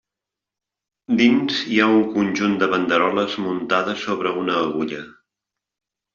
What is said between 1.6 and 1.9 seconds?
hi ha